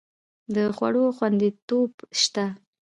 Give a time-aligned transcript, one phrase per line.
[0.53, 1.91] د خوړو خوندیتوب
[2.21, 2.45] شته؟